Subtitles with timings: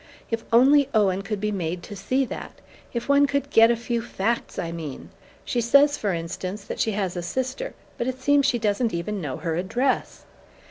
[0.31, 2.53] If only Owen could be made to see that
[2.91, 5.11] if one could get at a few facts, I mean.
[5.45, 9.21] She says, for instance, that she has a sister; but it seems she doesn't even
[9.21, 10.25] know her address!"